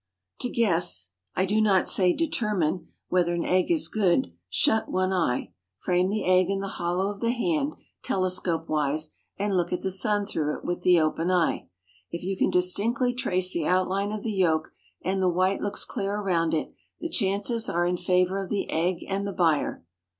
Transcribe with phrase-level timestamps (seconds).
[0.39, 5.53] To guess (I do not say determine) whether an egg is good, shut one eye;
[5.77, 9.91] frame the egg in the hollow of the hand, telescope wise, and look at the
[9.91, 11.69] sun through it with the open eye.
[12.09, 14.71] If you can distinctly trace the outline of the yolk
[15.03, 19.05] and the white looks clear around it, the chances are in favor of the egg
[19.07, 19.85] and the buyer.